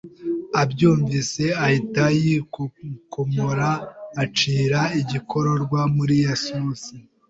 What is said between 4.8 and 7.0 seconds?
igikororwa muri ya sosi